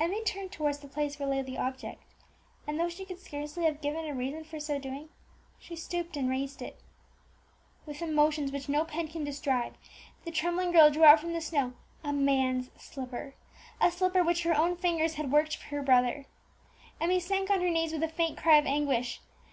Emmie 0.00 0.24
turned 0.24 0.50
towards 0.50 0.80
the 0.80 0.88
place 0.88 1.20
where 1.20 1.28
lay 1.28 1.40
the 1.40 1.56
object, 1.56 2.02
and, 2.66 2.80
though 2.80 2.88
she 2.88 3.04
could 3.04 3.20
scarcely 3.20 3.62
have 3.64 3.80
given 3.80 4.04
a 4.04 4.12
reason 4.12 4.42
for 4.42 4.58
so 4.58 4.76
doing, 4.76 5.08
she 5.56 5.76
stooped 5.76 6.16
and 6.16 6.28
raised 6.28 6.60
it. 6.60 6.80
With 7.86 8.02
emotions 8.02 8.50
which 8.50 8.68
no 8.68 8.84
pen 8.84 9.06
can 9.06 9.22
describe, 9.22 9.76
the 10.24 10.32
trembling 10.32 10.72
girl 10.72 10.90
drew 10.90 11.04
out 11.04 11.20
from 11.20 11.32
the 11.32 11.40
snow 11.40 11.74
a 12.02 12.12
man's 12.12 12.70
slipper 12.76 13.36
a 13.80 13.92
slipper 13.92 14.24
which 14.24 14.42
her 14.42 14.52
own 14.52 14.76
fingers 14.76 15.14
had 15.14 15.30
worked 15.30 15.54
for 15.56 15.66
her 15.66 15.82
brother! 15.84 16.26
Emmie 17.00 17.20
sank 17.20 17.48
on 17.48 17.60
her 17.60 17.70
knees 17.70 17.92
with 17.92 18.02
a 18.02 18.08
faint 18.08 18.36
cry 18.36 18.56
of 18.56 18.66
anguish. 18.66 19.20